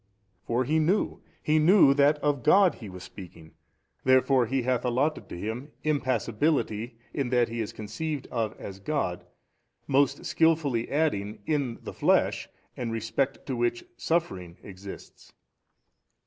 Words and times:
for 0.47 0.63
he 0.63 0.79
knew, 0.79 1.21
he 1.43 1.59
knew 1.59 1.93
that 1.93 2.17
of 2.23 2.41
God 2.41 2.81
was 2.81 3.03
he 3.03 3.05
speaking. 3.05 3.53
Therefore 4.03 4.47
he 4.47 4.63
hath 4.63 4.83
allotted 4.83 5.29
to 5.29 5.37
Him 5.37 5.69
impassibility 5.83 6.97
in 7.13 7.29
that 7.29 7.49
He 7.49 7.61
is 7.61 7.71
conceived 7.71 8.25
of 8.31 8.59
as 8.59 8.79
God, 8.79 9.27
most 9.85 10.25
skilfully 10.25 10.89
adding, 10.89 11.37
in 11.45 11.77
the 11.83 11.93
flesh, 11.93 12.49
in 12.75 12.89
respect 12.89 13.45
to 13.45 13.55
which 13.55 13.83
suffering 13.95 14.57
exists. 14.63 15.33